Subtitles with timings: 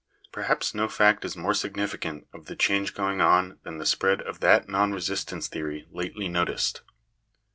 [0.31, 4.39] Perhaps no fact is more significant of the change going on than the spread of
[4.39, 6.81] that non resistance theory lately noticed.